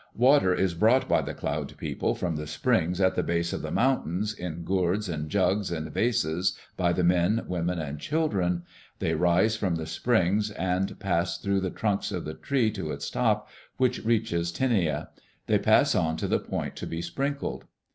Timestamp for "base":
3.21-3.53